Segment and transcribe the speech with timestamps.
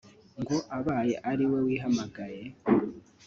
[0.39, 2.41] ngo abaye ariwe wihamagaye